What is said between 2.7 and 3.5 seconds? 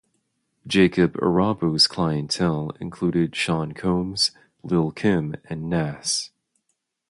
included